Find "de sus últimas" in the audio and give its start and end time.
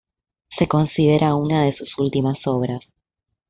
1.61-2.47